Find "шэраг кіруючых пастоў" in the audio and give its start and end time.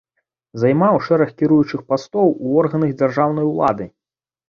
1.09-2.27